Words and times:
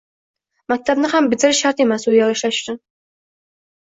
maktabni 0.71 1.09
ham 1.11 1.27
bitirish 1.33 1.61
shart 1.65 1.83
emas 1.85 2.07
u 2.11 2.13
yerda 2.15 2.33
ishlash 2.37 2.61
uchun. 2.63 2.79